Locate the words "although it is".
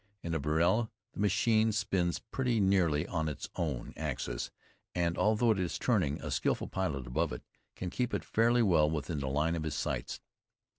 5.15-5.77